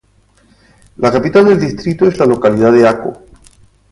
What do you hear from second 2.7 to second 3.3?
de Aco.